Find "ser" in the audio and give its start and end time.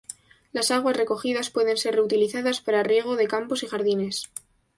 1.77-1.93